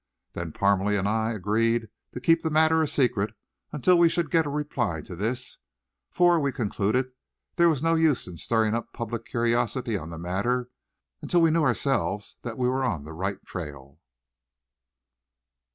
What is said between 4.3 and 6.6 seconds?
get a reply to this, for we